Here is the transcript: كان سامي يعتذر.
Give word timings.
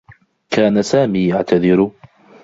كان 0.49 0.81
سامي 0.81 1.27
يعتذر. 1.29 1.91